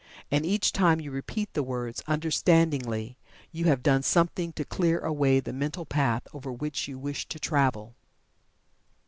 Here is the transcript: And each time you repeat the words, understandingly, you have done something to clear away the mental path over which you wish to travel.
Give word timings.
And 0.31 0.47
each 0.47 0.71
time 0.71 0.99
you 0.99 1.11
repeat 1.11 1.53
the 1.53 1.61
words, 1.61 2.01
understandingly, 2.07 3.19
you 3.51 3.65
have 3.65 3.83
done 3.83 4.01
something 4.01 4.51
to 4.53 4.65
clear 4.65 4.97
away 4.97 5.39
the 5.39 5.53
mental 5.53 5.85
path 5.85 6.27
over 6.33 6.51
which 6.51 6.87
you 6.87 6.97
wish 6.97 7.27
to 7.27 7.39
travel. 7.39 7.95